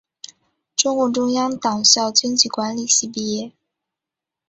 [0.75, 3.51] 中共中央党校经济管理系毕业。